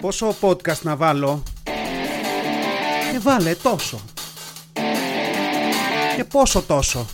[0.00, 1.42] Πόσο podcast να βάλω;
[3.12, 4.00] Και βάλε τόσο.
[6.16, 7.06] Και πόσο τόσο.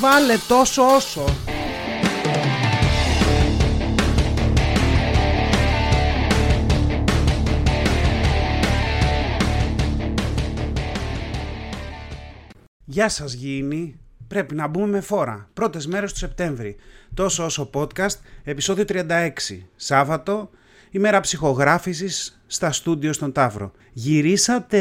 [0.00, 1.24] Βάλε τόσο όσο.
[12.84, 13.98] Γεια σας Γήινοι,
[14.32, 15.48] πρέπει να μπούμε με φόρα.
[15.54, 16.76] Πρώτες μέρες του Σεπτέμβρη.
[17.14, 18.98] Τόσο όσο podcast, επεισόδιο 36.
[19.76, 20.50] Σάββατο,
[20.90, 23.72] ημέρα ψυχογράφησης στα στούντιο στον Ταύρο.
[23.92, 24.78] Γυρίσατε,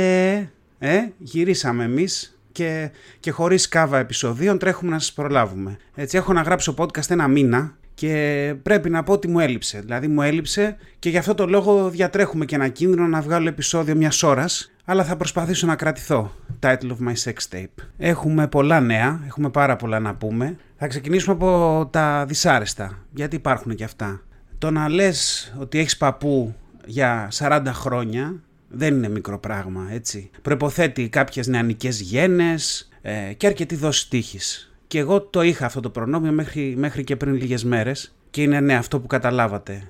[0.79, 5.77] ε, γυρίσαμε εμείς και, και χωρίς κάβα επεισοδίων τρέχουμε να σας προλάβουμε.
[5.95, 9.79] Έτσι έχω να γράψω podcast ένα μήνα και πρέπει να πω ότι μου έλειψε.
[9.79, 13.95] Δηλαδή μου έλειψε και γι' αυτό το λόγο διατρέχουμε και ένα κίνδυνο να βγάλω επεισόδιο
[13.95, 16.31] μιας ώρας, αλλά θα προσπαθήσω να κρατηθώ.
[16.59, 17.83] Title of my sex tape.
[17.97, 20.55] Έχουμε πολλά νέα, έχουμε πάρα πολλά να πούμε.
[20.77, 24.21] Θα ξεκινήσουμε από τα δυσάρεστα, γιατί υπάρχουν και αυτά.
[24.57, 26.55] Το να λες ότι έχεις παππού
[26.85, 28.35] για 40 χρόνια
[28.67, 30.29] δεν είναι μικρό πράγμα, έτσι.
[30.41, 34.73] Προποθέτει κάποιες νεανικές γένες ε, και αρκετή δόση τύχης.
[34.87, 38.59] Και εγώ το είχα αυτό το προνόμιο μέχρι, μέχρι και πριν λίγες μέρες και είναι
[38.59, 39.83] ναι αυτό που καταλάβατε.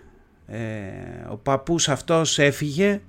[0.47, 0.59] Ε,
[1.31, 3.01] ο παππούς αυτός έφυγε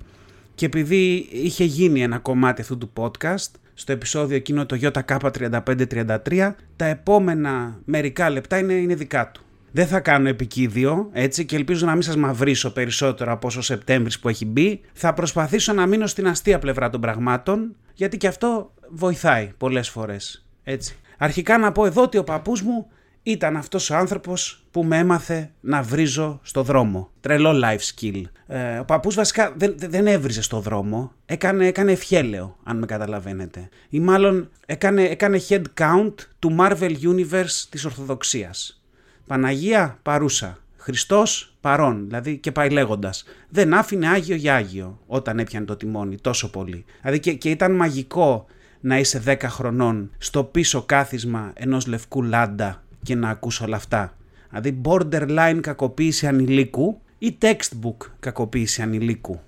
[0.54, 6.84] και επειδή είχε γίνει ένα κομμάτι αυτού του podcast στο επεισόδιο εκείνο το YK3533 τα
[6.84, 9.42] επόμενα μερικά λεπτά είναι, είναι δικά του.
[9.74, 13.62] Δεν θα κάνω επικίδιο έτσι και ελπίζω να μην σας μαυρίσω περισσότερο από όσο ο
[13.62, 14.80] Σεπτέμβρης που έχει μπει.
[14.92, 20.46] Θα προσπαθήσω να μείνω στην αστεία πλευρά των πραγμάτων γιατί και αυτό βοηθάει πολλές φορές.
[20.64, 20.96] Έτσι.
[21.18, 22.86] Αρχικά να πω εδώ ότι ο παππούς μου
[23.22, 27.10] ήταν αυτός ο άνθρωπος που με έμαθε να βρίζω στο δρόμο.
[27.20, 28.22] Τρελό life skill.
[28.46, 33.68] Ε, ο παππούς βασικά δεν, δεν έβριζε στο δρόμο, έκανε, έκανε ευχέλαιο, αν με καταλαβαίνετε.
[33.88, 38.82] Ή μάλλον έκανε, έκανε head count του Marvel Universe της Ορθοδοξίας.
[39.26, 40.56] Παναγία παρούσα.
[40.76, 43.24] Χριστός παρόν, δηλαδή και πάει λέγοντας.
[43.48, 46.84] Δεν άφηνε Άγιο για Άγιο όταν έπιανε το τιμόνι τόσο πολύ.
[47.00, 48.46] Δηλαδή και, και ήταν μαγικό
[48.80, 54.16] να είσαι 10 χρονών στο πίσω κάθισμα ενός λευκού λάντα και να ακούς όλα αυτά.
[54.48, 59.40] Δηλαδή borderline κακοποίηση ανηλίκου ή textbook κακοποίηση ανηλίκου.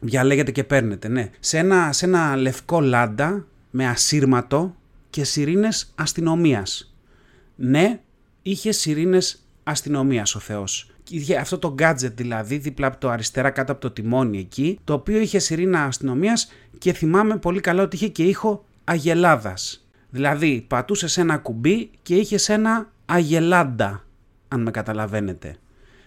[0.00, 1.30] Διαλέγετε και παίρνετε, ναι.
[1.40, 4.76] Σε ένα, σε ένα λευκό λάντα με ασύρματο
[5.10, 6.94] και σιρήνες αστυνομίας.
[7.56, 8.00] Ναι,
[8.42, 10.90] είχε σιρήνες αστυνομίας ο Θεός.
[11.10, 14.92] Είχε αυτό το gadget δηλαδή δίπλα από το αριστερά κάτω από το τιμόνι εκεί, το
[14.92, 19.87] οποίο είχε σιρήνα αστυνομίας και θυμάμαι πολύ καλά ότι είχε και ήχο αγελάδας.
[20.10, 24.04] Δηλαδή πατούσε ένα κουμπί και είχες ένα αγελάντα,
[24.48, 25.56] αν με καταλαβαίνετε.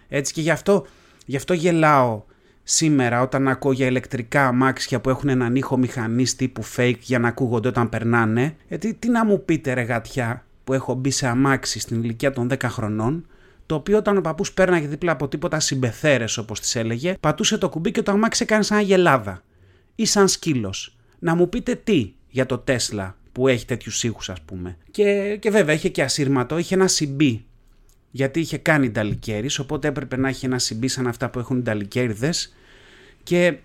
[0.08, 0.86] Έτσι και γι' αυτό,
[1.26, 2.22] γι αυτό γελάω
[2.62, 7.28] σήμερα όταν ακούω για ηλεκτρικά αμάξια που έχουν έναν ήχο μηχανής τύπου fake για να
[7.28, 8.56] ακούγονται όταν περνάνε.
[8.68, 12.48] Γιατί τι να μου πείτε ρε γατιά που έχω μπει σε αμάξι στην ηλικία των
[12.50, 13.26] 10 χρονών,
[13.66, 17.68] το οποίο όταν ο παππούς πέρναγε δίπλα από τίποτα συμπεθέρες όπως τις έλεγε, πατούσε το
[17.68, 19.42] κουμπί και το αμάξι έκανε σαν αγελάδα
[19.94, 20.96] ή σαν σκύλος.
[21.18, 24.76] Να μου πείτε τι για το Τέσλα που έχει τέτοιους ήχους, ας πούμε.
[24.90, 27.38] Και, και βέβαια είχε και ασύρματο, είχε ένα CB.
[28.10, 32.54] Γιατί είχε κάνει νταλικέρι, οπότε έπρεπε να έχει ένα CB σαν αυτά που έχουν νταλικέριδες.
[33.22, 33.56] Και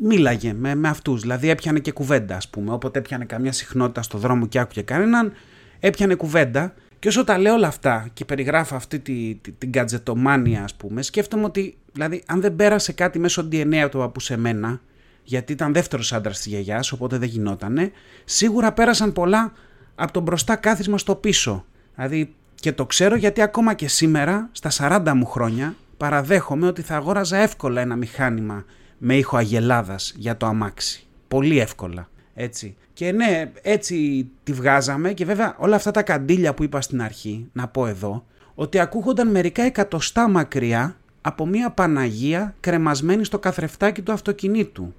[0.00, 1.20] μίλαγε με, με αυτούς.
[1.20, 2.72] Δηλαδή έπιανε και κουβέντα, ας πούμε.
[2.72, 5.32] Όποτε έπιανε καμιά συχνότητα στο δρόμο και άκουγε κανέναν,
[5.80, 6.74] έπιανε κουβέντα.
[6.98, 11.02] Και όσο τα λέω όλα αυτά και περιγράφω αυτή τη, τη, την κατζετομάνια, ας πούμε,
[11.02, 14.80] σκέφτομαι ότι δηλαδή, αν δεν πέρασε κάτι μέσω DNA από το παππού σε μένα,
[15.24, 17.90] γιατί ήταν δεύτερος άντρας της γιαγιάς, οπότε δεν γινότανε,
[18.24, 19.52] σίγουρα πέρασαν πολλά
[19.94, 21.64] από το μπροστά κάθισμα στο πίσω.
[21.94, 24.70] Δηλαδή, και το ξέρω γιατί ακόμα και σήμερα, στα
[25.06, 28.64] 40 μου χρόνια, παραδέχομαι ότι θα αγόραζα εύκολα ένα μηχάνημα
[28.98, 31.06] με ήχο αγελάδας για το αμάξι.
[31.28, 32.08] Πολύ εύκολα.
[32.34, 32.76] Έτσι.
[32.92, 37.48] Και ναι, έτσι τη βγάζαμε και βέβαια όλα αυτά τα καντήλια που είπα στην αρχή,
[37.52, 38.24] να πω εδώ,
[38.54, 44.94] ότι ακούγονταν μερικά εκατοστά μακριά από μια Παναγία κρεμασμένη στο καθρεφτάκι του αυτοκινήτου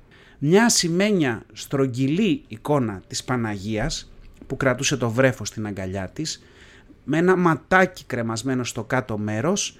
[0.48, 4.12] μια ασημένια στρογγυλή εικόνα της Παναγίας
[4.48, 6.44] που κρατούσε το βρέφος στην αγκαλιά της
[7.04, 9.80] με ένα ματάκι κρεμασμένο στο κάτω μέρος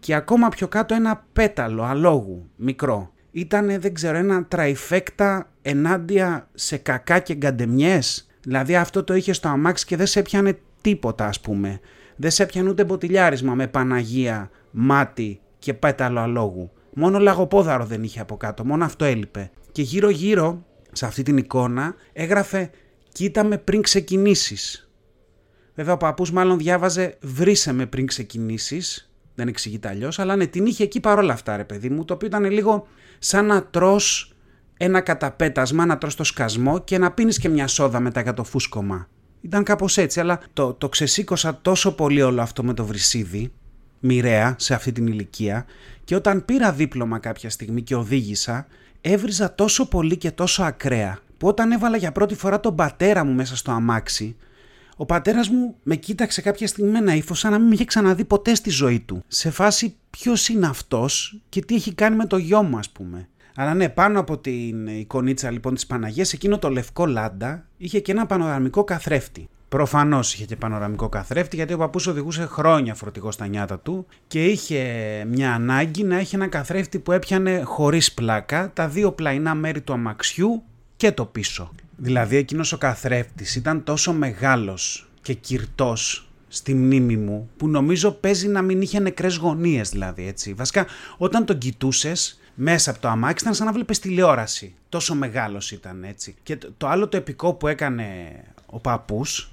[0.00, 3.12] και ακόμα πιο κάτω ένα πέταλο αλόγου μικρό.
[3.30, 8.30] Ήτανε δεν ξέρω ένα trifecta ενάντια σε κακά και γκαντεμιές.
[8.42, 11.80] Δηλαδή αυτό το είχε στο αμάξι και δεν σε έπιανε τίποτα ας πούμε.
[12.16, 16.70] Δεν σε έπιανε ούτε μποτιλιάρισμα με Παναγία, μάτι και πέταλο αλόγου.
[16.94, 21.36] Μόνο λαγοπόδαρο δεν είχε από κάτω, μόνο αυτό έλειπε και γύρω γύρω σε αυτή την
[21.36, 22.70] εικόνα έγραφε
[23.12, 24.90] «Κοίτα με πριν ξεκινήσεις».
[25.74, 30.66] Βέβαια ο παππούς μάλλον διάβαζε «Βρίσε με πριν ξεκινήσεις», δεν εξηγείται αλλιώς, αλλά ναι, την
[30.66, 32.86] είχε εκεί παρόλα αυτά ρε παιδί μου, το οποίο ήταν λίγο
[33.18, 34.34] σαν να τρως
[34.76, 38.44] ένα καταπέτασμα, να τρως το σκασμό και να πίνεις και μια σόδα μετά για το
[38.44, 39.08] φούσκωμα.
[39.40, 43.52] Ήταν κάπως έτσι, αλλά το, το ξεσήκωσα τόσο πολύ όλο αυτό με το βρυσίδι,
[43.98, 45.66] μοιραία σε αυτή την ηλικία
[46.04, 48.66] και όταν πήρα δίπλωμα κάποια στιγμή και οδήγησα,
[49.02, 53.32] έβριζα τόσο πολύ και τόσο ακραία που όταν έβαλα για πρώτη φορά τον πατέρα μου
[53.32, 54.36] μέσα στο αμάξι,
[54.96, 57.84] ο πατέρας μου με κοίταξε κάποια στιγμή με ένα ύφος σαν να μην με είχε
[57.84, 59.22] ξαναδεί ποτέ στη ζωή του.
[59.28, 63.28] Σε φάση ποιος είναι αυτός και τι έχει κάνει με το γιο μου ας πούμε.
[63.54, 68.12] Αλλά ναι, πάνω από την εικονίτσα λοιπόν της Παναγίας, εκείνο το λευκό λάντα είχε και
[68.12, 69.48] ένα πανοραμικό καθρέφτη.
[69.72, 74.44] Προφανώς είχε και πανοραμικό καθρέφτη, γιατί ο παππούς οδηγούσε χρόνια φορτηγό στα νιάτα του και
[74.44, 74.84] είχε
[75.28, 79.92] μια ανάγκη να έχει ένα καθρέφτη που έπιανε χωρίς πλάκα τα δύο πλαϊνά μέρη του
[79.92, 80.62] αμαξιού
[80.96, 81.70] και το πίσω.
[81.96, 88.48] Δηλαδή εκείνος ο καθρέφτης ήταν τόσο μεγάλος και κυρτός στη μνήμη μου που νομίζω παίζει
[88.48, 90.54] να μην είχε νεκρές γωνίες δηλαδή έτσι.
[90.54, 90.86] Βασικά
[91.16, 94.74] όταν τον κοιτούσες μέσα από το αμάξι ήταν σαν να βλέπεις τηλεόραση.
[94.88, 96.34] Τόσο μεγάλος ήταν έτσι.
[96.42, 98.32] Και το, άλλο το επικό που έκανε
[98.66, 99.52] ο παππούς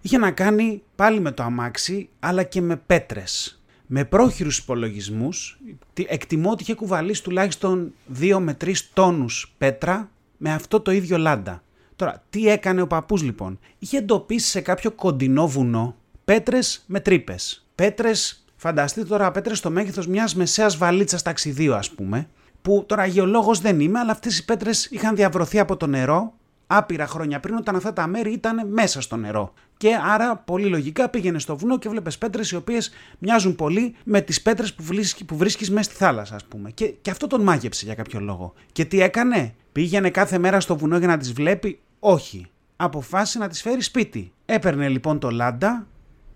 [0.00, 3.60] είχε να κάνει πάλι με το αμάξι αλλά και με πέτρες.
[3.86, 5.58] Με πρόχειρους υπολογισμούς,
[6.06, 11.62] εκτιμώ ότι είχε κουβαλήσει τουλάχιστον 2 με 3 τόνους πέτρα με αυτό το ίδιο λάντα.
[11.96, 17.66] Τώρα, τι έκανε ο παππούς λοιπόν; Είχε εντοπίσει σε κάποιο κοντινό βουνό πέτρες με τρύπες.
[17.74, 22.28] Πέτρες, φανταστείτε τώρα πέτρες στο μέγεθος μιας μεσαίας βαλίτσας ταξιδίου ας πούμε,
[22.62, 26.34] που τώρα γεωλόγος δεν είμαι, αλλά αυτές οι πέτρες είχαν διαβρωθεί από το νερό
[26.66, 29.52] άπειρα χρόνια πριν όταν αυτά τα μέρη ήταν μέσα στο νερό.
[29.80, 34.20] Και άρα πολύ λογικά πήγαινε στο βουνό και βλέπεις πέτρες οι οποίες μοιάζουν πολύ με
[34.20, 36.70] τις πέτρες που, βρίσκεις, που βρίσκεις μέσα στη θάλασσα ας πούμε.
[36.70, 38.52] Και, και αυτό τον μάγεψε για κάποιο λόγο.
[38.72, 42.46] Και τι έκανε, πήγαινε κάθε μέρα στο βουνό για να τις βλέπει, όχι.
[42.76, 44.32] Αποφάσισε να τις φέρει σπίτι.
[44.46, 45.86] Έπαιρνε λοιπόν το λάντα,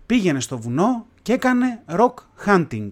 [0.05, 2.13] πήγαινε στο βουνό και έκανε rock
[2.45, 2.89] hunting.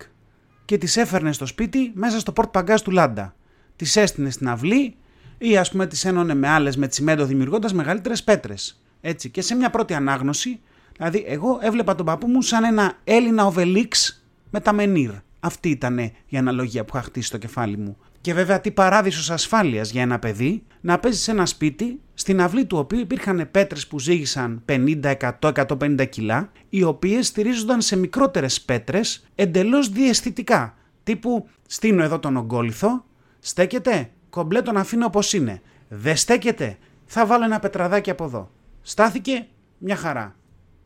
[0.66, 3.36] Και τις έφερνε στο σπίτι μέσα στο πορτ παγκάζ του λάντα.
[3.76, 4.96] Τις έστεινε στην αυλή
[5.38, 8.83] ή ας πούμε τις ένωνε με άλλες με τσιμέντο δημιουργώντας μεγαλύτερες πέτρες.
[9.06, 9.30] Έτσι.
[9.30, 10.60] Και σε μια πρώτη ανάγνωση,
[10.98, 15.12] δηλαδή εγώ έβλεπα τον παππού μου σαν ένα Έλληνα οβελίξ με τα μενίρ.
[15.40, 15.98] Αυτή ήταν
[16.28, 17.98] η αναλογία που είχα χτίσει στο κεφάλι μου.
[18.22, 22.66] Και βέβαια τι παράδεισος ασφάλειας για ένα παιδί να παίζει σε ένα σπίτι στην αυλή
[22.66, 28.62] του οποίου υπήρχαν πέτρες που ζήγησαν 50, 100, 150 κιλά οι οποίες στηρίζονταν σε μικρότερες
[28.62, 30.78] πέτρες εντελώς διαισθητικά.
[31.04, 33.06] Τύπου στείνω εδώ τον ογκόλιθο,
[33.40, 35.62] στέκεται, κομπλέ τον αφήνω όπως είναι.
[35.88, 38.52] Δεν στέκεται, θα βάλω ένα πετραδάκι από εδώ.
[38.84, 39.48] Στάθηκε,
[39.78, 40.36] μια χαρά.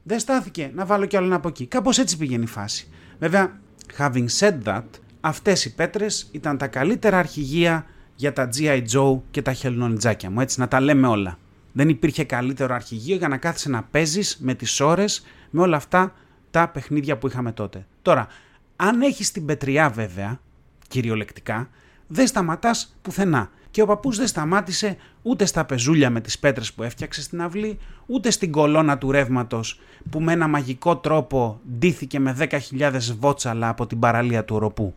[0.03, 1.65] Δεν στάθηκε, να βάλω κι άλλο ένα από εκεί.
[1.65, 2.87] Κάπως έτσι πήγαινε η φάση.
[3.19, 3.59] Βέβαια,
[3.97, 4.83] having said that,
[5.21, 7.85] αυτές οι πέτρες ήταν τα καλύτερα αρχηγεία
[8.15, 8.83] για τα G.I.
[8.91, 11.37] Joe και τα χελνονιτζάκια μου, έτσι να τα λέμε όλα.
[11.71, 16.13] Δεν υπήρχε καλύτερο αρχηγείο για να κάθεσαι να παίζεις με τις ώρες, με όλα αυτά
[16.51, 17.85] τα παιχνίδια που είχαμε τότε.
[18.01, 18.27] Τώρα,
[18.75, 20.39] αν έχεις την πετριά βέβαια,
[20.87, 21.69] κυριολεκτικά,
[22.07, 23.49] δεν σταματάς πουθενά.
[23.71, 27.79] Και ο παππούς δεν σταμάτησε ούτε στα πεζούλια με τις πέτρες που έφτιαξε στην αυλή,
[28.05, 29.79] ούτε στην κολόνα του ρεύματος
[30.09, 34.95] που με ένα μαγικό τρόπο ντύθηκε με 10.000 βότσαλα από την παραλία του οροπού.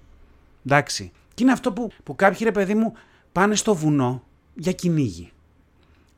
[0.67, 1.13] Εντάξει.
[1.35, 2.93] Και είναι αυτό που, που κάποιοι ρε παιδί μου
[3.33, 4.23] πάνε στο βουνό
[4.55, 5.31] για κυνήγι.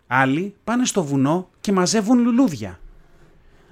[0.07, 2.81] Άλλοι πάνε στο βουνό και μαζεύουν λουλούδια.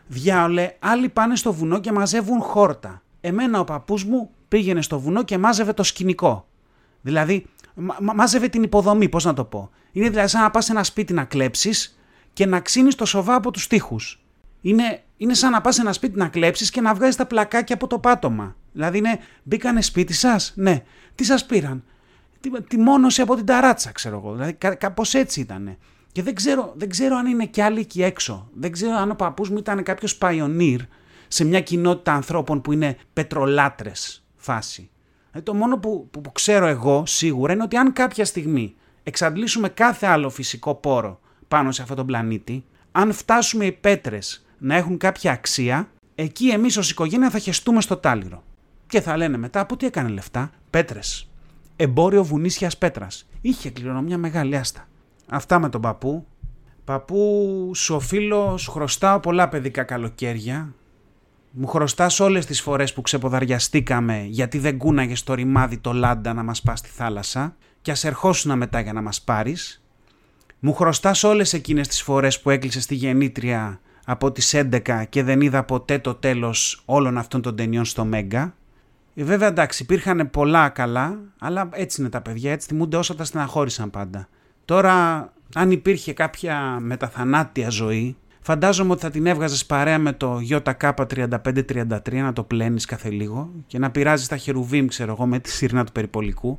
[0.06, 3.03] Διάολε, άλλοι πάνε στο βουνό και μαζεύουν χόρτα.
[3.21, 6.47] Εμένα ο παππούς μου πήγαινε στο βουνό και μάζευε το σκηνικό.
[7.00, 9.71] Δηλαδή, μα, μάζευε την υποδομή, πώς να το πω.
[9.93, 11.99] Είναι δηλαδή σαν να πας σε ένα σπίτι να κλέψεις
[12.33, 14.25] και να ξύνεις το σοβά από τους τοίχους.
[14.61, 17.75] Είναι, είναι σαν να πας σε ένα σπίτι να κλέψεις και να βγάζεις τα πλακάκια
[17.75, 18.57] από το πάτωμα.
[18.73, 20.83] Δηλαδή είναι, μπήκανε σπίτι σας, ναι.
[21.15, 21.85] Τι σας πήραν,
[22.41, 24.33] τη, τη μόνωση από την ταράτσα, ξέρω εγώ.
[24.33, 25.77] Δηλαδή κα, κάπως έτσι ήταν.
[26.12, 28.49] Και δεν ξέρω, δεν ξέρω αν είναι κι άλλοι εκεί έξω.
[28.53, 30.79] Δεν ξέρω αν ο παππούς μου ήταν κάποιος pioneer
[31.29, 34.91] σε μια κοινότητα ανθρώπων που είναι πετρολάτρες φάση.
[35.31, 39.69] Δηλαδή το μόνο που, που, που ξέρω εγώ σίγουρα είναι ότι αν κάποια στιγμή εξαντλήσουμε
[39.69, 44.97] κάθε άλλο φυσικό πόρο πάνω σε αυτόν τον πλανήτη, αν φτάσουμε οι πέτρες να έχουν
[44.97, 48.43] κάποια αξία, εκεί εμείς ως οικογένεια θα χεστούμε στο τάλιρο.
[48.87, 51.31] Και θα λένε μετά από τι έκανε λεφτά, πέτρες.
[51.77, 53.29] Εμπόριο βουνίσιας πέτρας.
[53.41, 54.89] Είχε κληρονομιά μεγάλη άστα.
[55.29, 56.27] Αυτά με τον παππού.
[56.85, 60.75] Παππού, σου οφείλω, σου χρωστάω πολλά παιδικά καλοκαίρια.
[61.52, 66.42] Μου χρωστάς όλες τις φορές που ξεποδαριαστήκαμε γιατί δεν κούναγες στο ρημάδι το λάντα να
[66.42, 69.83] μας πας στη θάλασσα και ας ερχόσουνα μετά για να μας πάρεις.
[70.59, 75.40] Μου χρωστάς όλες εκείνες τις φορές που έκλεισες στη γεννήτρια από τις 11 και δεν
[75.40, 78.54] είδα ποτέ το τέλος όλων αυτών των ταινιών στο Μέγκα.
[79.14, 83.25] Ε, βέβαια εντάξει υπήρχαν πολλά καλά, αλλά έτσι είναι τα παιδιά, έτσι θυμούνται όσα τα
[83.25, 84.28] στεναχώρησαν πάντα.
[84.64, 88.16] Τώρα αν υπήρχε κάποια μεταθανάτια ζωή,
[88.50, 93.78] φαντάζομαι ότι θα την έβγαζες παρέα με το YK3533 να το πλένεις κάθε λίγο και
[93.78, 96.59] να πειράζεις τα χερουβίμ, ξέρω εγώ, με τη σύρνα του περιπολικού.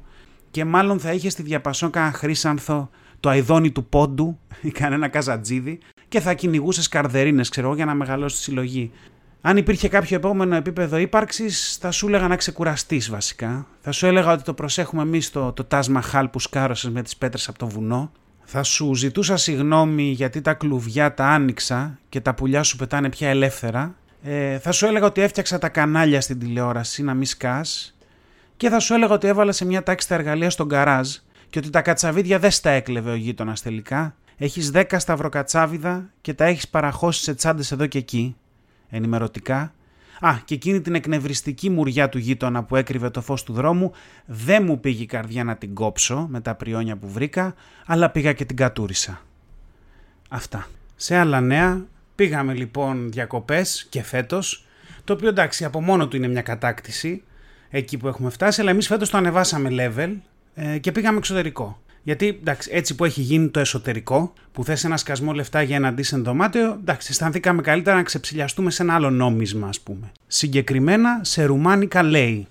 [0.52, 5.80] Και μάλλον θα είχες στη διαπασόν κανένα χρήσανθο το αιδόνι του πόντου ή κανένα καζατζίδι
[6.08, 8.92] και θα κυνηγούσες καρδερίνες, ξέρω εγώ, για να μεγαλώσει τη συλλογή.
[9.42, 13.68] Αν υπήρχε κάποιο επόμενο επίπεδο ύπαρξης, θα σου έλεγα να ξεκουραστείς βασικά.
[13.82, 17.18] Θα σου έλεγα ότι το προσέχουμε εμείς το, το τάσμα χάλ που σκάρωσες με τις
[17.18, 18.12] πέτρες από το βουνό.
[18.44, 23.30] Θα σου ζητούσα συγγνώμη γιατί τα κλουβιά τα άνοιξα και τα πουλιά σου πετάνε πια
[23.30, 23.96] ελεύθερα.
[24.24, 27.96] Ε, θα σου έλεγα ότι έφτιαξα τα κανάλια στην τηλεόραση να μη σκάς.
[28.58, 31.10] Και θα σου έλεγα ότι έβαλα σε μια τάξη τα εργαλεία στον καράζ
[31.50, 34.16] και ότι τα κατσαβίδια δεν στα έκλεβε ο γείτονας τελικά.
[34.38, 38.36] Έχεις 10 σταυροκατσάβιδα και τα έχεις παραχώσει σε τσάντες εδώ και εκεί
[38.90, 39.74] ενημερωτικά.
[40.24, 43.92] Α, και εκείνη την εκνευριστική μουριά του γείτονα που έκρυβε το φως του δρόμου
[44.26, 48.34] δεν μου πήγε η καρδιά να την κόψω με τα πριόνια που βρήκα, αλλά πήγα
[48.34, 49.22] και την κατούρισα.
[50.30, 50.68] Αυτά.
[50.96, 51.86] Σε άλλα νέα,
[52.16, 54.66] πήγαμε λοιπόν διακοπές και φέτος,
[55.04, 57.24] το οποίο εντάξει από μόνο του είναι μια κατάκτηση,
[57.70, 60.16] εκεί που έχουμε φτάσει, αλλά εμείς φέτος το ανεβάσαμε level
[60.54, 61.82] ε, και πήγαμε εξωτερικό.
[62.04, 65.94] Γιατί εντάξει, έτσι που έχει γίνει το εσωτερικό, που θες ένα σκασμό λεφτά για ένα
[65.98, 70.12] decent δωμάτιο, εντάξει, αισθανθήκαμε καλύτερα να ξεψηλιαστούμε σε ένα άλλο νόμισμα, ας πούμε.
[70.28, 72.48] Συγκεκριμένα σε ρουμάνικα λέει.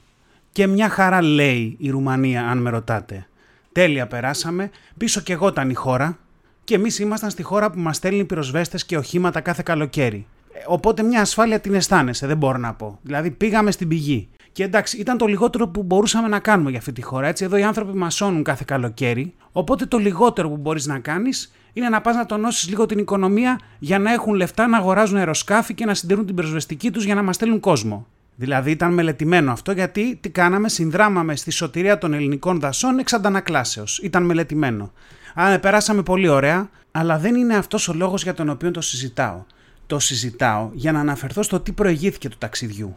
[0.52, 3.26] Και μια χαρά λέει η Ρουμανία, αν με ρωτάτε.
[3.72, 6.18] Τέλεια περάσαμε, πίσω και εγώ ήταν η χώρα,
[6.64, 10.26] και εμείς ήμασταν στη χώρα που μας στέλνει πυροσβέστες και οχήματα κάθε καλοκαίρι.
[10.52, 12.98] Ε, οπότε μια ασφάλεια την αισθάνεσαι, δεν μπορώ να πω.
[13.02, 14.28] Δηλαδή πήγαμε στην πηγή.
[14.52, 17.26] Και εντάξει, ήταν το λιγότερο που μπορούσαμε να κάνουμε για αυτή τη χώρα.
[17.26, 19.34] Έτσι, εδώ οι άνθρωποι μασώνουν κάθε καλοκαίρι.
[19.52, 23.60] Οπότε το λιγότερο που μπορείς να κάνεις είναι να πας να τονώσεις λίγο την οικονομία
[23.78, 27.22] για να έχουν λεφτά να αγοράζουν αεροσκάφη και να συντηρούν την πυροσβεστική τους για να
[27.22, 28.06] μας στέλνουν κόσμο.
[28.36, 33.98] Δηλαδή ήταν μελετημένο αυτό γιατί τι κάναμε, συνδράμαμε στη σωτηρία των ελληνικών δασών εξ αντανακλάσεως.
[33.98, 34.92] Ήταν μελετημένο.
[35.34, 39.44] Α, περάσαμε πολύ ωραία, αλλά δεν είναι αυτός ο λόγος για τον οποίο το συζητάω.
[39.86, 42.96] Το συζητάω για να αναφερθώ στο τι προηγήθηκε του ταξιδιού.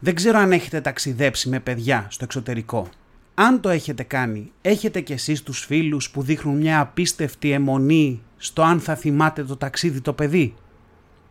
[0.00, 2.88] Δεν ξέρω αν έχετε ταξιδέψει με παιδιά στο εξωτερικό.
[3.34, 8.62] Αν το έχετε κάνει, έχετε κι εσείς τους φίλους που δείχνουν μια απίστευτη αιμονή στο
[8.62, 10.54] αν θα θυμάται το ταξίδι το παιδί;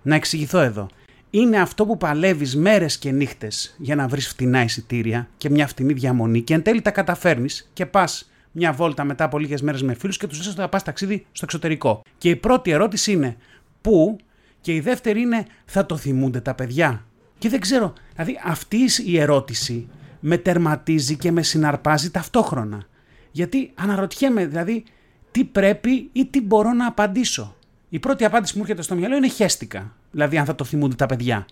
[0.01, 0.87] Να εξηγηθώ εδώ.
[1.29, 5.93] Είναι αυτό που παλεύεις μέρες και νύχτες για να βρεις φτηνά εισιτήρια και μια φτηνή
[5.93, 9.93] διαμονή και εν τέλει τα καταφέρνεις και πας μια βόλτα μετά από λίγες μέρες με
[9.93, 12.01] φίλους και τους λες ότι θα πας ταξίδι στο εξωτερικό.
[12.17, 13.37] Και η πρώτη ερώτηση είναι
[13.81, 14.17] πού;
[14.61, 17.05] Και η δεύτερη είναι θα το θυμούνται τα παιδιά;
[17.37, 19.87] Και δεν ξέρω, δηλαδή αυτή η ερώτηση
[20.19, 22.83] με τερματίζει και με συναρπάζει ταυτόχρονα.
[23.31, 24.83] Γιατί αναρωτιέμαι, δηλαδή,
[25.31, 27.55] τι πρέπει ή τι μπορώ να απαντήσω.
[27.89, 29.91] Η πρώτη απάντηση που μου έρχεται στο μυαλό είναι χέστηκα.
[30.11, 31.45] Δηλαδή, αν θα το θυμούνται τα παιδιά.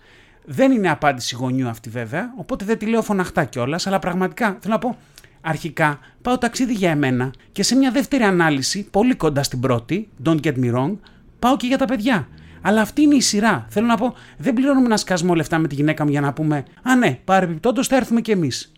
[0.44, 4.72] Δεν είναι απάντηση γονιού αυτή βέβαια, οπότε δεν τη λέω φωναχτά κιόλας, αλλά πραγματικά θέλω
[4.72, 4.96] να πω,
[5.40, 10.40] αρχικά πάω ταξίδι για εμένα και σε μια δεύτερη ανάλυση, πολύ κοντά στην πρώτη, don't
[10.40, 10.96] get me wrong,
[11.38, 12.28] πάω και για τα παιδιά.
[12.66, 13.66] Αλλά αυτή είναι η σειρά.
[13.68, 16.64] Θέλω να πω, δεν πληρώνουμε ένα σκασμό λεφτά με τη γυναίκα μου για να πούμε
[16.82, 18.72] Α, ναι, παρεμπιπτόντως θα έρθουμε κι εμείς.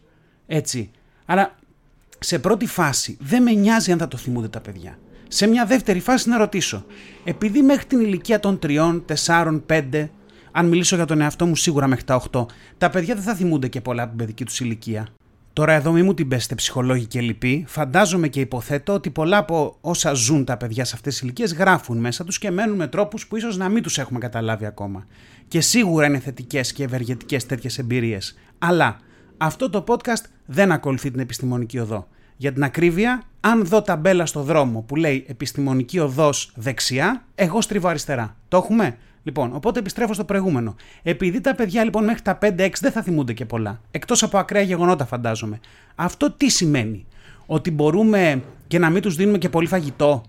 [0.47, 0.91] Έτσι.
[1.27, 1.55] Αλλά
[2.19, 4.99] σε πρώτη φάση δεν με νοιάζει αν θα το θυμούνται τα παιδιά.
[5.29, 6.85] Σε μια δεύτερη φάση να ρωτήσω,
[7.25, 10.09] επειδή μέχρι την ηλικία των 3, 4, 5,
[10.53, 12.47] αν μιλήσω για τον εαυτό μου σίγουρα μέχρι τα 8,
[12.79, 15.09] τα παιδιά δεν θα θυμούνται και πολλά από την παιδική τους ηλικία.
[15.59, 19.77] Τώρα εδώ μη μου την πέστε ψυχολόγοι και λοιποί, φαντάζομαι και υποθέτω ότι πολλά από
[19.81, 23.27] όσα ζουν τα παιδιά σε αυτές τις ηλικίες γράφουν μέσα τους και μένουν με τρόπους
[23.27, 25.07] που ίσως να μην τους έχουμε καταλάβει ακόμα.
[25.49, 28.39] Και σίγουρα είναι θετικές και ευεργετικές τέτοιες εμπειρίες.
[28.59, 28.97] Αλλά
[29.37, 32.09] αυτό το podcast δεν ακολουθεί την επιστημονική οδό.
[32.37, 37.89] Για την ακρίβεια, αν δω ταμπέλα στο δρόμο που λέει επιστημονική οδός δεξιά, εγώ στρίβω
[37.89, 38.37] αριστερά.
[38.49, 40.75] Το έχουμε; Λοιπόν, οπότε επιστρέφω στο προηγούμενο.
[41.03, 44.63] Επειδή τα παιδιά λοιπόν μέχρι τα 5-6 δεν θα θυμούνται και πολλά, εκτός από ακραία
[44.63, 45.61] γεγονότα φαντάζομαι,
[45.95, 47.07] αυτό τι σημαίνει,
[47.47, 50.23] Ότι μπορούμε και να μην τους δίνουμε και πολύ φαγητό,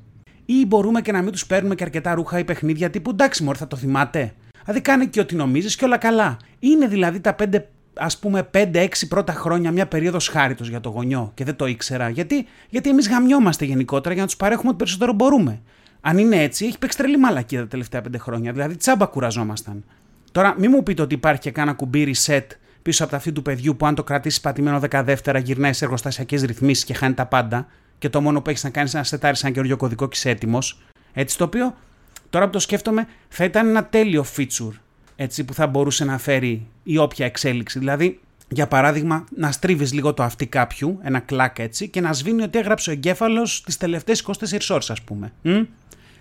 [0.46, 3.58] ή μπορούμε και να μην τους παίρνουμε και αρκετά ρούχα ή παιχνίδια τύπου εντάξει, Μωρή,
[3.58, 4.34] θα το θυμάται.
[4.64, 6.38] Δηλαδή κάνει και ό,τι νομίζεις και όλα καλά.
[6.60, 7.62] Είναι δηλαδή τα 5
[7.94, 12.10] ας πούμε 5-6 πρώτα χρόνια μια περίοδος χάριτος για το γονιό και δεν το ήξερα.
[12.10, 15.62] Γιατί, γιατί εμείς γαμιόμαστε γενικότερα για να τους παρέχουμε ό,τι περισσότερο μπορούμε.
[16.02, 18.52] Αν είναι έτσι, έχει παίξει τρελή μαλακία τα τελευταία πέντε χρόνια.
[18.52, 19.84] Δηλαδή, τσάμπα κουραζόμασταν.
[20.32, 22.46] Τώρα, μην μου πείτε ότι υπάρχει και κάνα κουμπί reset
[22.82, 26.44] πίσω από τα αυτή του παιδιού που αν το κρατήσει πατημένο 12 γυρνάει σε εργοστασιακές
[26.44, 27.68] ρυθμίσεις και χάνει τα πάντα.
[27.98, 30.30] Και το μόνο που έχεις να κάνεις είναι να σετάρεις ένα καινούριο κωδικό και είσαι
[30.30, 30.82] έτοιμος.
[31.14, 31.76] Έτσι το οποίο,
[32.30, 34.74] τώρα που το σκέφτομαι, θα ήταν ένα τέλειο feature
[35.16, 37.80] έτσι, που θα μπορούσε να φέρει η όποια εξέλιξη.
[37.80, 38.20] Δηλαδή,
[38.52, 42.60] για παράδειγμα, να στρίβεις λίγο το αυτί κάποιου, ένα κλακ έτσι, και να σβήνει ότι
[42.60, 45.32] έγραψε ο εγκέφαλος τις τελευταίες 24 ώρες, ας πούμε.
[45.42, 45.62] Μ;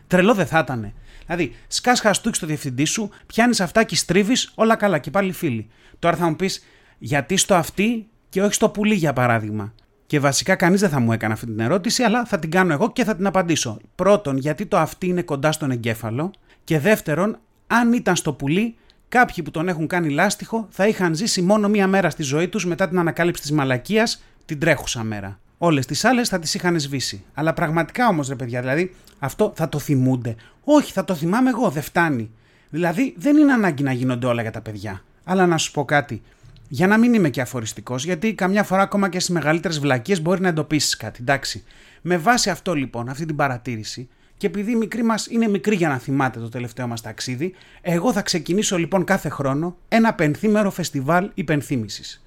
[0.06, 0.92] Τρελό δεν θα ήταν.
[1.26, 5.68] Δηλαδή, σκάς χαστούκι στο διευθυντή σου, πιάνεις αυτά και στρίβεις, όλα καλά και πάλι φίλοι.
[5.98, 6.64] Τώρα θα μου πεις,
[6.98, 9.72] γιατί στο αυτί και όχι στο πουλί, για παράδειγμα.
[10.06, 12.92] Και βασικά κανείς δεν θα μου έκανε αυτή την ερώτηση, αλλά θα την κάνω εγώ
[12.92, 13.78] και θα την απαντήσω.
[13.94, 16.30] Πρώτον, γιατί το αυτί είναι κοντά στον εγκέφαλο.
[16.64, 18.76] Και δεύτερον, αν ήταν στο πουλί,
[19.08, 22.66] κάποιοι που τον έχουν κάνει λάστιχο θα είχαν ζήσει μόνο μία μέρα στη ζωή τους
[22.66, 25.38] μετά την ανακάλυψη της μαλακίας την τρέχουσα μέρα.
[25.58, 27.24] Όλες τις άλλες θα τις είχαν σβήσει.
[27.34, 30.34] Αλλά πραγματικά όμως, ρε παιδιά, δηλαδή αυτό θα το θυμούνται.
[30.64, 32.30] Όχι, θα το θυμάμαι εγώ, δεν φτάνει.
[32.70, 35.02] Δηλαδή δεν είναι ανάγκη να γίνονται όλα για τα παιδιά.
[35.24, 36.22] Αλλά να σου πω κάτι.
[36.68, 40.40] Για να μην είμαι και αφοριστικός, γιατί καμιά φορά ακόμα και στις μεγαλύτερες βλακίες μπορεί
[40.40, 41.18] να εντοπίσεις κάτι.
[41.20, 41.64] Εντάξει.
[42.02, 45.88] Με βάση αυτό λοιπόν, αυτή την παρατήρηση, και επειδή η μικρή μας είναι μικρή για
[45.88, 51.30] να θυμάται το τελευταίο μας ταξίδι, εγώ θα ξεκινήσω λοιπόν κάθε χρόνο ένα πενθήμερο φεστιβάλ
[51.34, 52.24] υπενθύμησης.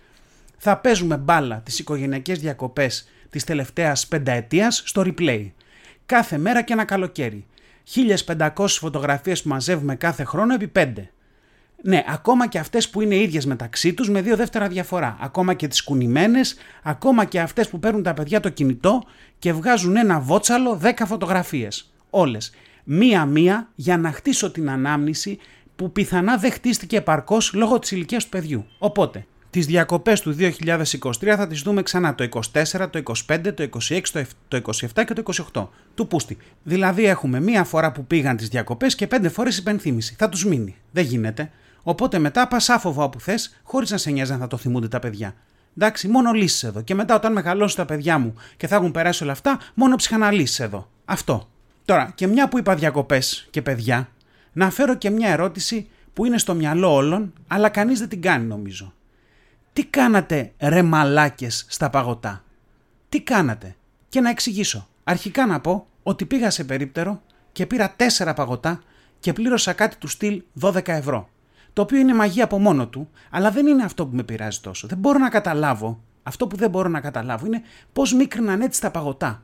[0.58, 5.52] Θα παίζουμε μπάλα τις οικογενειακές διακοπές της τελευταίας πενταετίας στο replay.
[6.06, 7.46] Κάθε μέρα και ένα καλοκαίρι.
[7.84, 10.94] 1500 φωτογραφίες που μαζεύουμε κάθε χρόνο επί 5.
[11.84, 15.18] Ναι, ακόμα και αυτές που είναι ίδιες μεταξύ τους με δύο δεύτερα διαφορά.
[15.20, 19.04] Ακόμα και τις κουνημένες, ακόμα και αυτές που παίρνουν τα παιδιά το κινητό
[19.40, 21.91] και βγάζουν ένα βότσαλο 10 φωτογραφίες.
[22.14, 22.52] Όλες.
[22.84, 25.38] Μία-μία για να χτίσω την ανάμνηση
[25.76, 28.66] που πιθανά δεν χτίστηκε επαρκώς λόγω της ηλικίας του παιδιού.
[28.78, 34.02] Οπότε, τις διακοπές του 2023 θα τις δούμε ξανά το 24, το 25, το 26,
[34.48, 36.38] το 27 και το 28 του Πούστη.
[36.64, 40.16] Δηλαδή έχουμε μία φορά που πήγαν τις διακοπές και πέντε φορές υπενθύμηση.
[40.18, 40.76] Θα τους μείνει.
[40.92, 41.52] Δεν γίνεται.
[41.84, 45.00] Οπότε μετά πας άφοβο όπου θες, χωρίς να σε νοιάζει αν θα το θυμούνται τα
[45.00, 45.34] παιδιά.
[45.78, 46.82] Εντάξει, μόνο λύσεις εδώ.
[46.82, 50.60] Και μετά, όταν μεγαλώσουν τα παιδιά μου και θα έχουν περάσει όλα αυτά, μόνο ψυχαναλύσεις
[50.60, 50.90] εδώ.
[51.06, 51.50] Αυτό.
[51.86, 54.10] Τώρα, και μια που είπα διακοπές και παιδιά,
[54.52, 58.46] να φέρω και μια ερώτηση που είναι στο μυαλό όλων, αλλά κανείς δεν την κάνει
[58.46, 58.94] νομίζω.
[59.74, 62.44] Τι κάνατε ρε μαλάκες στα παγωτά;
[63.10, 63.76] Τι κάνατε;
[64.10, 64.88] Και να εξηγήσω.
[65.04, 67.22] Αρχικά να πω ότι πήγα σε περίπτερο
[67.52, 68.82] και πήρα τέσσερα παγωτά
[69.20, 71.30] και πλήρωσα κάτι του στυλ 12 ευρώ
[71.74, 74.88] το οποίο είναι μαγεία από μόνο του, αλλά δεν είναι αυτό που με πειράζει τόσο.
[74.88, 77.62] Δεν μπορώ να καταλάβω, αυτό που δεν μπορώ να καταλάβω είναι
[77.94, 79.44] πώς μίκριναν έτσι τα παγωτά.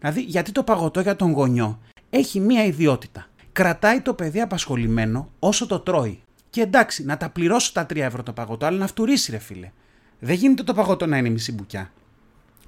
[0.00, 1.78] Δηλαδή, γιατί το παγωτό για τον γονιό
[2.10, 3.26] έχει μία ιδιότητα.
[3.52, 6.22] Κρατάει το παιδί απασχολημένο όσο το τρώει.
[6.50, 9.70] Και εντάξει, να τα πληρώσω τα 3 ευρώ το παγωτό, αλλά να φτουρήσει, ρε φίλε.
[10.18, 11.90] Δεν γίνεται το παγωτό να είναι μισή μπουκιά.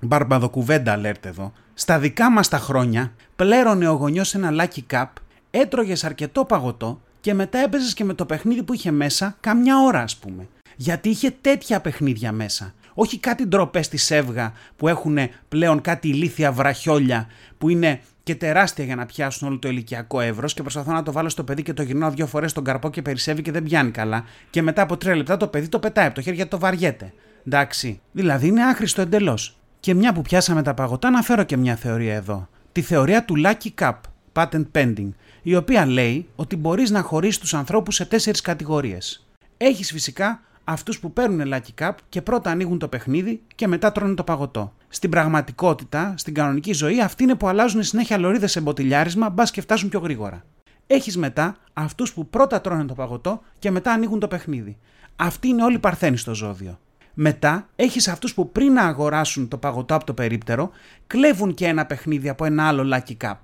[0.00, 1.52] Μπαρμπαδοκουβέντα alert εδώ.
[1.74, 5.06] Στα δικά μας τα χρόνια, πλέρωνε ο γονιός ένα lucky cup,
[5.50, 10.00] έτρωγες αρκετό παγωτό και μετά έπαιζες και με το παιχνίδι που είχε μέσα καμιά ώρα,
[10.02, 10.48] ας πούμε.
[10.76, 12.74] Γιατί είχε τέτοια παιχνίδια μέσα.
[12.94, 15.18] Όχι κάτι ντροπές στη σεύγα που έχουν
[15.48, 17.26] πλέον κάτι ηλίθια βραχιόλια
[17.58, 21.12] που είναι και τεράστια για να πιάσουν όλο το ηλικιακό εύρος και προσπαθώ να το
[21.12, 23.90] βάλω στο παιδί και το γυρνάω δύο φορές στον καρπό και περισσεύει και δεν πιάνει
[23.90, 24.24] καλά.
[24.50, 27.12] Και μετά από τρία λεπτά το παιδί το πετάει από το χέρι γιατί το βαριέται.
[27.46, 28.00] Εντάξει.
[28.12, 29.56] Δηλαδή είναι άχρηστο εντελώς.
[29.80, 32.48] Και μια που πιάσαμε τα παγωτά, να φέρω και μια θεωρία εδώ.
[32.72, 33.94] Τη θεωρία του Lucky Cup,
[34.32, 35.08] patent pending
[35.42, 39.26] η οποία λέει ότι μπορείς να χωρίσεις τους ανθρώπους σε τέσσερις κατηγορίες.
[39.56, 44.14] Έχεις φυσικά αυτούς που παίρνουν lucky cup και πρώτα ανοίγουν το παιχνίδι και μετά τρώνε
[44.14, 44.72] το παγωτό.
[44.88, 49.60] Στην πραγματικότητα, στην κανονική ζωή, αυτοί είναι που αλλάζουν συνέχεια λωρίδες σε μποτιλιάρισμα, μπας και
[49.60, 50.44] φτάσουν πιο γρήγορα.
[50.86, 54.78] Έχεις μετά αυτούς που πρώτα τρώνε το παγωτό και μετά ανοίγουν το παιχνίδι.
[55.16, 56.78] Αυτοί είναι όλοι παρθένοι στο ζώδιο.
[57.14, 60.70] Μετά έχεις αυτούς που πριν να αγοράσουν το παγωτό από το περίπτερο,
[61.06, 63.34] κλέβουν και ένα παιχνίδι από ένα άλλο lucky cup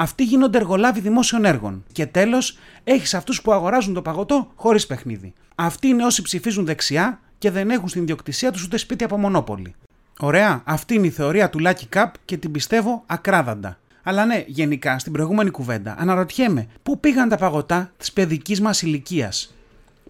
[0.00, 1.84] αυτοί γίνονται εργολάβοι δημόσιων έργων.
[1.92, 5.32] Και τέλος, έχεις αυτούς που αγοράζουν το παγωτό χωρίς παιχνίδι.
[5.54, 9.74] Αυτοί είναι όσοι ψηφίζουν δεξιά και δεν έχουν στην ιδιοκτησία τους ούτε σπίτι από μονόπολη.
[10.20, 13.78] Ωραία, αυτή είναι η θεωρία του Lucky Cup και την πιστεύω ακράδαντα.
[14.02, 19.54] Αλλά ναι, γενικά στην προηγούμενη κουβέντα αναρωτιέμαι πού πήγαν τα παγωτά της παιδικής μας ηλικίας;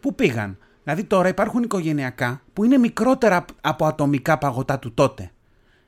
[0.01, 5.31] Πού πήγαν; Δηλαδή τώρα υπάρχουν οικογενειακά που είναι μικρότερα από ατομικά παγωτά του τότε.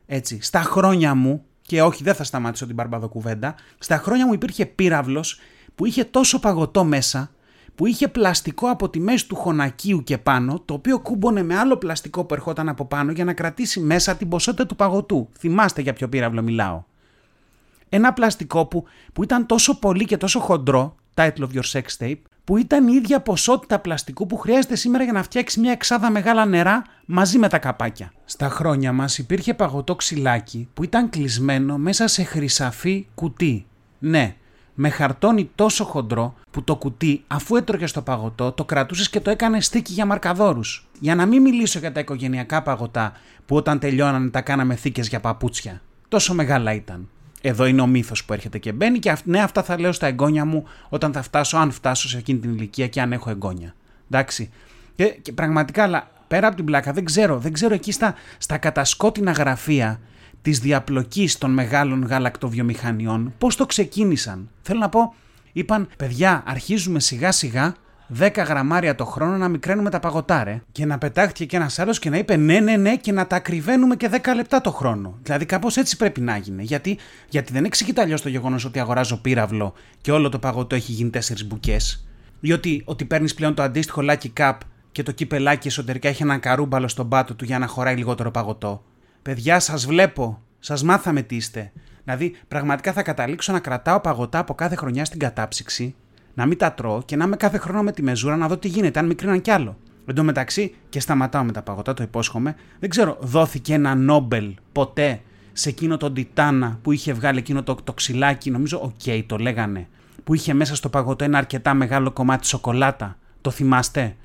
[0.07, 4.66] Έτσι, στα χρόνια μου και όχι δεν θα σταματήσω την μπαρμπαδοκουβέντα, στα χρόνια μου υπήρχε
[4.66, 5.40] πύραυλος
[5.75, 7.31] που είχε τόσο παγωτό μέσα,
[7.75, 11.77] που είχε πλαστικό από τη μέση του χωνακίου και πάνω, το οποίο κούμπονε με άλλο
[11.77, 15.29] πλαστικό που ερχόταν από πάνω για να κρατήσει μέσα την ποσότητα του παγωτού.
[15.38, 16.83] Θυμάστε για ποιο πύραυλο μιλάω.
[17.88, 22.20] Ένα πλαστικό που, που ήταν τόσο πολύ και τόσο χοντρό, title of your sex tape,
[22.45, 26.45] που ήταν η ίδια ποσότητα πλαστικού που χρειάζεται σήμερα για να φτιάξει μια εξάδα μεγάλα
[26.47, 28.13] νερά μαζί με τα καπάκια.
[28.25, 33.67] Στα χρόνια μας υπήρχε παγωτό ξυλάκι που ήταν κλεισμένο μέσα σε χρυσαφί κουτί.
[33.99, 34.37] Ναι,
[34.75, 39.31] με χαρτόνι τόσο χοντρό που το κουτί αφού έτρωγε στο παγωτό το κρατούσες και το
[39.31, 40.89] έκανε στίκι για μαρκαδόρους.
[41.01, 43.13] Για να μην μιλήσω για τα οικογενειακά παγωτά
[43.47, 45.81] που όταν τελειώνανε τα κάναμε θήκες για παπούτσια.
[46.09, 47.09] Τόσο μεγάλα ήταν.
[47.45, 50.45] Εδώ είναι ο μύθος που έρχεται και μπαίνει και ναι, αυτά θα λέω στα εγγόνια
[50.45, 53.75] μου όταν θα φτάσω, αν φτάσω σε εκείνη την ηλικία και αν έχω εγγόνια.
[54.11, 54.51] Εντάξει.
[54.95, 58.59] Και, και πραγματικά, αλλά πέρα από την πλάκα, δεν ξέρω, δεν ξέρω εκεί στα, στα
[58.59, 60.01] κατασκότεινα γραφεία
[60.43, 64.49] της διαπλοκής των μεγάλων γαλακτοβιομηχανιών πώς το ξεκίνησαν.
[64.63, 65.15] Θέλω να πω,
[65.53, 67.75] είπαν, παιδιά, αρχίζουμε σιγά σιγά
[68.18, 70.62] 10 γραμμάρια το χρόνο να μικραίνουμε τα παγωτάρε.
[70.72, 73.37] Και να πετάχτηκε και ένας άλλος και να είπε ναι, ναι, ναι, και να τα
[73.37, 75.18] ακριβένουμε και 10 λεπτά το χρόνο.
[75.22, 76.62] Δηλαδή κάπως έτσι πρέπει να γίνει.
[76.62, 76.98] Γιατί,
[77.29, 81.11] γιατί δεν εξηγείται αλλιώς το γεγονός ότι αγοράζω πύραυλο και όλο το παγωτό έχει γίνει
[81.14, 82.07] 4 μπουκές.
[82.40, 84.59] Ή ότι, ότι παίρνεις πλέον το αντίστοιχο Lucky Cup
[84.92, 88.85] και το κυπελάκι εσωτερικά έχει έναν καρούμπαλο στον πάτο του για να χωράει λιγότερο παγωτό.
[89.22, 90.42] Παιδιά, σας βλέπω.
[90.59, 91.72] Σας μάθαμε τι είστε.
[92.05, 95.94] Δηλαδή, πραγματικά θα καταλήξω να κρατάω παγωτά από κάθε χρονιά στην κατάψυξη
[96.35, 98.68] να μην τα τρώω και να είμαι κάθε χρόνο με τη μεζούρα να δω τι
[98.68, 99.77] γίνεται, αν μικρύναν κι άλλο.
[100.07, 104.55] Εν τω μεταξύ, και σταματάω με τα παγωτά, το υπόσχομαι, δεν ξέρω, δόθηκε ένα Νόμπελ
[104.73, 105.21] ποτέ
[105.53, 109.37] σε εκείνο τον Τιτάνα που είχε βγάλει εκείνο το, το ξυλάκι, νομίζω, OK, okay, το
[109.37, 109.88] λέγανε,
[110.25, 113.16] που είχε μέσα στο παγωτό ένα αρκετά μεγάλο κομμάτι σοκολάτα.
[113.40, 114.16] Το θυμάστε;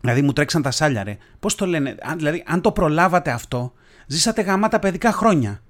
[0.00, 1.16] Δηλαδή μου τρέξαν τα σάλια, ρε.
[1.40, 3.72] Πώς το λένε, δηλαδή, αν το προλάβατε αυτό,
[4.06, 5.62] ζήσατε γαμάτα παιδικά χρόνια.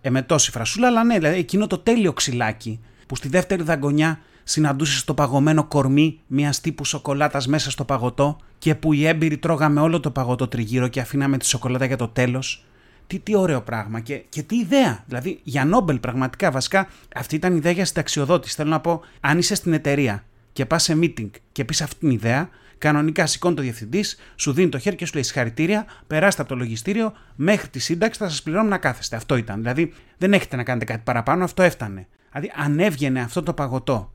[0.00, 4.20] Ε, με τόση φρασούλα, αλλά ναι, δηλαδή εκείνο το τέλειο ξυλάκι που στη δεύτερη δαγκονιά
[4.44, 9.80] συναντούσες το παγωμένο κορμί μιας τύπου σοκολάτας μέσα στο παγωτό και που οι έμπειροι τρώγαμε
[9.80, 12.64] όλο το παγωτό τριγύρω και αφήναμε τη σοκολάτα για το τέλος;
[13.06, 15.04] Τι, τι ωραίο πράγμα και, και τι ιδέα.
[15.06, 18.54] Δηλαδή για Νόμπελ πραγματικά βασικά αυτή ήταν η ιδέα για συνταξιοδότηση.
[18.54, 22.10] Θέλω να πω, αν είσαι στην εταιρεία και πας σε meeting και πεις αυτή την
[22.10, 26.50] ιδέα, κανονικά σηκώνει το διευθυντής, σου δίνει το χέρι και σου λέει συγχαρητήρια, περάστε από
[26.50, 29.16] το λογιστήριο, μέχρι τη σύνταξη θα σας πληρώνουμε να κάθεστε.
[29.16, 29.56] Αυτό ήταν.
[29.56, 32.06] Δηλαδή δεν έχετε να κάνετε κάτι παραπάνω, αυτό έφτανε.
[32.32, 34.12] Δηλαδή αν έβγαινε αυτό το παγωτό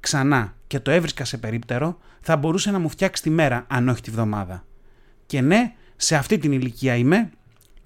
[0.00, 4.00] ξανά και το έβρισκα σε περίπτερο, θα μπορούσε να μου φτιάξει τη μέρα, αν όχι
[4.00, 4.64] τη βδομάδα.
[5.26, 7.30] Και ναι, σε αυτή την ηλικία είμαι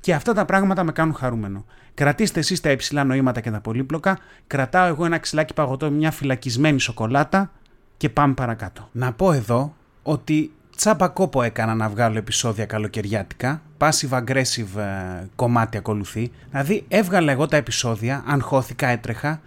[0.01, 1.65] και αυτά τα πράγματα με κάνουν χαρούμενο.
[1.95, 6.11] Κρατήστε εσείς τα υψηλά νοήματα και τα πολύπλοκα, κρατάω εγώ ένα ξυλάκι παγωτό με μια
[6.11, 7.51] φυλακισμένη σοκολάτα
[7.97, 8.89] και πάμε παρακάτω.
[8.93, 13.63] Να πω εδώ ότι τσάπα κόπο έκανα να βγάλω επεισόδια καλοκαιριάτικα.
[13.79, 16.33] Passive aggressive ε, κομμάτι ακολουθεί.
[16.51, 19.41] Δηλαδή έβγαλα εγώ τα επεισόδια, αν χώθηκα έτρεχα.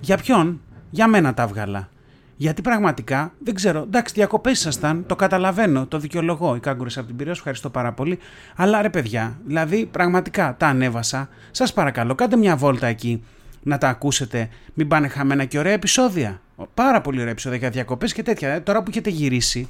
[0.00, 1.88] Για ποιον; Για μένα τα έβγαλα.
[2.36, 3.82] Γιατί πραγματικά δεν ξέρω.
[3.82, 6.54] Εντάξει, διακοπές ήσασταν, το καταλαβαίνω, το δικαιολογώ.
[6.54, 8.18] Οι κάγκουρε από την Πυραιός, ευχαριστώ πάρα πολύ.
[8.56, 11.28] Αλλά ρε παιδιά, δηλαδή πραγματικά τα ανέβασα.
[11.50, 13.24] Σας παρακαλώ, κάντε μια βόλτα εκεί
[13.62, 14.48] να τα ακούσετε.
[14.74, 16.40] Μην πάνε χαμένα και ωραία επεισόδια.
[16.74, 18.48] Πάρα πολύ ωραία επεισόδια για διακοπές και τέτοια.
[18.48, 19.68] Ε, τώρα που έχετε γυρίσει,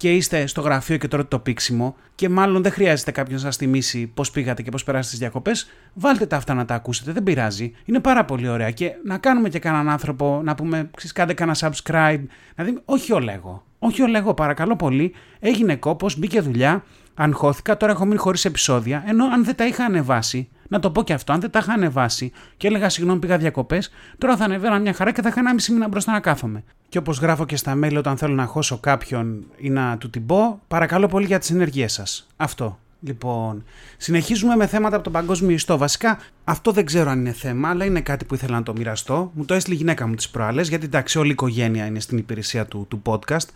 [0.00, 3.56] και είστε στο γραφείο και τρώτε το πίξιμο και μάλλον δεν χρειάζεται κάποιος να σας
[3.56, 7.22] θυμίσει πώς πήγατε και πώς περάσατε τις διακοπές, βάλτε τα αυτά να τα ακούσετε, δεν
[7.22, 7.72] πειράζει.
[7.84, 11.56] Είναι πάρα πολύ ωραία και να κάνουμε και κανέναν άνθρωπο να πούμε, ξέρεις, κάντε κανένα
[11.60, 12.22] subscribe.
[12.54, 13.64] Δηλαδή, όχι όλα εγώ.
[13.78, 15.14] Όχι όλα εγώ, παρακαλώ πολύ.
[15.40, 16.84] Έγινε κόπος, μπήκε δουλειά,
[17.22, 21.02] αγχώθηκα, τώρα έχω μείνει χωρίς επεισόδια, ενώ αν δεν τα είχα ανεβάσει, να το πω
[21.02, 24.78] και αυτό, αν δεν τα είχα ανεβάσει και έλεγα συγγνώμη πήγα διακοπές, τώρα θα ανεβαίνα
[24.78, 26.64] μια χαρά και θα είχα ένα μισή μήνα μπροστά να κάθομαι.
[26.88, 30.26] Και όπως γράφω και στα mail όταν θέλω να χώσω κάποιον ή να του την
[30.26, 32.26] πω, παρακαλώ πολύ για τις ενεργίε σας.
[32.36, 32.78] Αυτό.
[33.02, 33.64] Λοιπόν,
[33.96, 35.78] συνεχίζουμε με θέματα από τον παγκόσμιο ιστό.
[35.78, 39.30] Βασικά, αυτό δεν ξέρω αν είναι θέμα, αλλά είναι κάτι που ήθελα να το μοιραστώ.
[39.34, 42.18] Μου το έστειλε η γυναίκα μου τις προάλλες, γιατί εντάξει, όλη η οικογένεια είναι στην
[42.18, 43.48] υπηρεσία του, του podcast.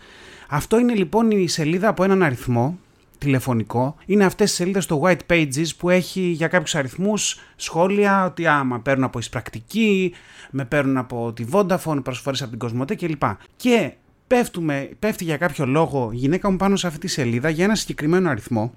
[0.49, 2.77] Αυτό είναι λοιπόν η σελίδα από έναν αριθμό
[3.25, 8.47] τηλεφωνικό είναι αυτές τις σελίδες στο White Pages που έχει για κάποιους αριθμούς σχόλια ότι
[8.47, 10.13] άμα παίρνουν από εισπρακτική,
[10.51, 13.23] με παίρνουν από τη Vodafone, προσφορές από την Κοσμοτέ κλπ.
[13.55, 13.93] Και
[14.27, 17.75] πέφτουμε, πέφτει για κάποιο λόγο η γυναίκα μου πάνω σε αυτή τη σελίδα για ένα
[17.75, 18.73] συγκεκριμένο αριθμό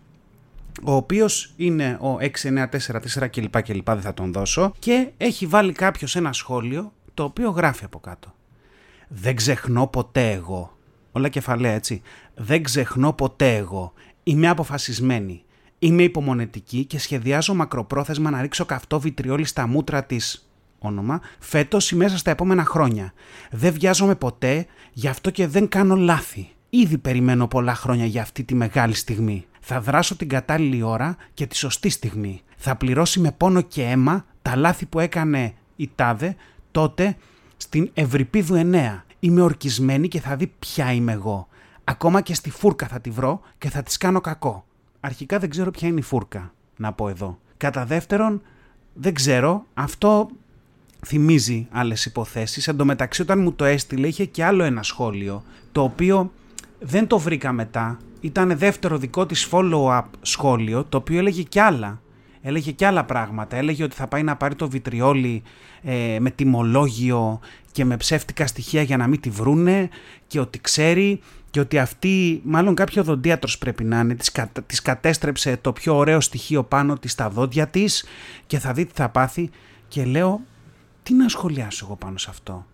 [0.85, 2.17] ο οποίος είναι ο
[3.21, 7.51] 6944 κλπ κλπ δεν θα τον δώσω και έχει βάλει κάποιος ένα σχόλιο το οποίο
[7.51, 8.35] γράφει από κάτω.
[9.09, 10.77] Δεν ξεχνώ ποτέ εγώ.
[11.13, 12.03] Όλα κεφαλαία έτσι.
[12.35, 13.93] Δεν ξεχνώ ποτέ εγώ.
[14.29, 15.43] Είμαι αποφασισμένη.
[15.79, 20.49] Είμαι υπομονετική και σχεδιάζω μακροπρόθεσμα να ρίξω καυτό βιτριόλι στα μούτρα της.
[20.79, 23.13] Όνομα, φέτος ή μέσα στα επόμενα χρόνια.
[23.51, 26.49] Δεν βιάζομαι ποτέ, γι' αυτό και δεν κάνω λάθη.
[26.71, 29.47] Ήδη περιμένω πολλά χρόνια για αυτή τη μεγάλη στιγμή.
[29.61, 32.41] Θα δράσω την κατάλληλη ώρα και τη σωστή στιγμή.
[32.57, 36.37] Θα πληρώσει με πόνο και αίμα τα λάθη που έκανε η Τάδε
[36.71, 37.17] τότε
[37.57, 39.03] στην Ευρυπίδου 9.
[39.21, 41.49] Είμαι ορκισμένη και θα δει ποια είμαι εγώ.
[41.91, 44.65] Ακόμα και στη φούρκα θα τη βρω και θα της κάνω κακό.
[45.01, 47.39] Αρχικά δεν ξέρω ποια είναι η φούρκα, να πω εδώ.
[47.57, 48.43] Κατά δεύτερον,
[48.95, 50.29] δεν ξέρω, αυτό
[51.07, 52.69] θυμίζει άλλες υποθέσεις.
[52.69, 56.33] Εν τω μεταξύ όταν μου το έστειλε είχε και άλλο ένα σχόλιο, το οποίο
[56.81, 57.99] δεν το βρήκα μετά.
[58.21, 62.01] Ήταν δεύτερο δικό της follow-up σχόλιο, το οποίο έλεγε και άλλα.
[62.43, 63.57] Έλεγε και άλλα πράγματα.
[63.57, 65.43] Έλεγε ότι θα πάει να πάρει το βιτριόλι
[65.83, 67.41] ε, με τιμολόγιο
[67.73, 69.89] και με ψεύτικα στοιχεία για να μην τη βρούνε
[70.27, 71.21] και ότι ξέρει
[71.59, 74.33] και ότι αυτή, μάλλον κάποιο οδοντίατρος πρέπει να είναι, της,
[74.67, 78.05] της κατέστρεψε το πιο ωραίο στοιχείο πάνω της στα δόντια της
[78.47, 79.51] και θα δει τι θα πάθει
[79.89, 80.41] και λέω
[81.03, 82.67] τι να σχολιάσω εγώ πάνω σε αυτό.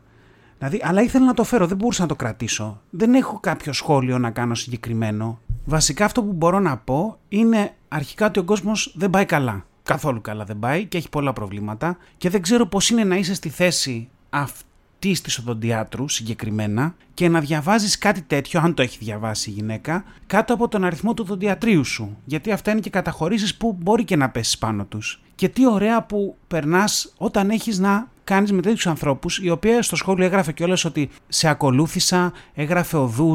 [0.58, 2.80] Δηλαδή, αλλά ήθελα να το φέρω, δεν μπορούσα να το κρατήσω.
[2.90, 5.40] Δεν έχω κάποιο σχόλιο να κάνω συγκεκριμένο.
[5.64, 9.66] Βασικά αυτό που μπορώ να πω είναι αρχικά ότι ο κόσμος δεν πάει καλά.
[9.82, 13.34] Καθόλου καλά δεν πάει και έχει πολλά προβλήματα και δεν ξέρω πώς είναι να είσαι
[13.34, 14.64] στη θέση αυτή
[15.12, 20.54] της οδοντιάτρου συγκεκριμένα και να διαβάζεις κάτι τέτοιο, αν το έχει διαβάσει η γυναίκα, κάτω
[20.54, 22.16] από τον αριθμό του οδοντιατρίου σου.
[22.24, 25.22] Γιατί αυτά είναι και καταχωρήσεις που μπορεί και να πέσεις πάνω τους.
[25.34, 29.96] Και τι ωραία που περνάς όταν έχεις να κάνεις με τέτοιους ανθρώπους, η οποία στο
[29.96, 33.32] σχόλιο έγραφε κιόλας ότι σε ακολούθησα, έγραφε οδού,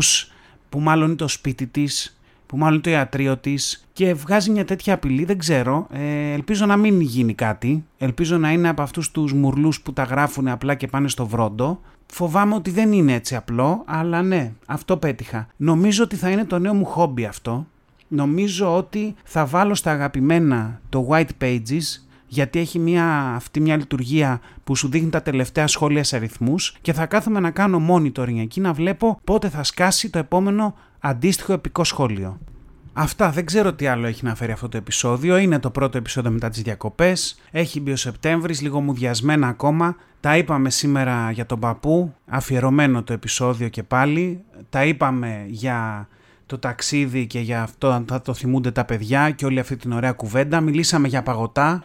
[0.69, 2.18] που μάλλον είναι το σπίτι της,
[2.49, 5.87] που μάλλον είναι το ιατρείο της και βγάζει μια τέτοια απειλή, δεν ξέρω.
[5.91, 7.83] Ε, ελπίζω να μην γίνει κάτι.
[7.97, 11.81] Ελπίζω να είναι από αυτούς τους μουρλούς που τα γράφουν απλά και πάνε στο βρόντο.
[12.05, 15.47] Φοβάμαι ότι δεν είναι έτσι απλό, αλλά ναι, αυτό πέτυχα.
[15.55, 17.65] Νομίζω ότι θα είναι το νέο μου χόμπι αυτό.
[18.07, 24.41] Νομίζω ότι θα βάλω στα αγαπημένα το White Pages, γιατί έχει μια, αυτή μια λειτουργία
[24.63, 28.61] που σου δείχνει τα τελευταία σχόλια σε αριθμούς και θα κάθομαι να κάνω monitoring εκεί
[28.61, 32.39] να βλέπω πότε θα σκάσει το επόμενο αντίστοιχο επικό σχόλιο.
[32.93, 35.37] Αυτά, δεν ξέρω τι άλλο έχει να φέρει αυτό το επεισόδιο.
[35.37, 37.39] Είναι το πρώτο επεισόδιο μετά τις διακοπές.
[37.51, 39.95] Έχει μπει ο Σεπτέμβρης, λίγο μουδιασμένα ακόμα.
[40.19, 44.43] Τα είπαμε σήμερα για τον παππού, αφιερωμένο το επεισόδιο και πάλι.
[44.69, 46.07] Τα είπαμε για
[46.45, 49.91] το ταξίδι και για αυτό αν θα το θυμούνται τα παιδιά και όλη αυτή την
[49.91, 50.61] ωραία κουβέντα.
[50.61, 51.83] Μιλήσαμε για παγωτά,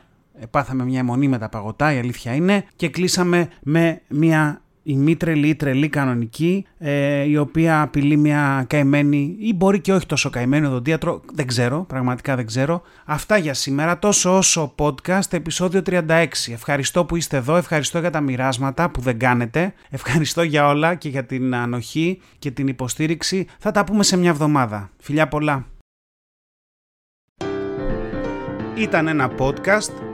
[0.51, 5.17] πάθαμε μια αιμονή με τα παγωτά, η αλήθεια είναι, και κλείσαμε με μια η μη
[5.17, 10.31] τρελή ή τρελή κανονική, ε, η οποία απειλεί μια καημένη ή μπορεί και όχι τόσο
[10.31, 12.83] καημένη οδοντίατρο, δεν ξέρω, πραγματικά δεν ξέρω.
[13.05, 16.27] Αυτά για σήμερα, τόσο όσο podcast, επεισόδιο 36.
[16.53, 21.09] Ευχαριστώ που είστε εδώ, ευχαριστώ για τα μοιράσματα που δεν κάνετε, ευχαριστώ για όλα και
[21.09, 23.47] για την ανοχή και την υποστήριξη.
[23.59, 24.91] Θα τα πούμε σε μια εβδομάδα.
[24.99, 25.67] Φιλιά πολλά.
[28.77, 30.14] Ήταν ένα podcast